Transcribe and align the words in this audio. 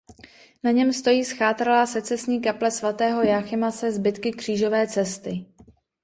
Na 0.63 0.71
něm 0.71 0.93
stojí 0.93 1.25
zchátralá 1.25 1.85
secesní 1.85 2.41
kaple 2.41 2.71
svatého 2.71 3.23
Jáchyma 3.23 3.71
se 3.71 3.91
zbytky 3.91 4.31
křížové 4.31 4.87
cesty. 4.87 5.45